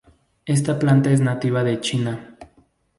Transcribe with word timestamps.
Esta 0.47 0.79
planta 0.79 1.11
es 1.11 1.21
nativa 1.21 1.63
de 1.63 1.79
China. 1.79 2.35